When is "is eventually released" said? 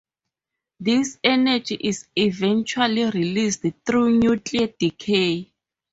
1.79-3.65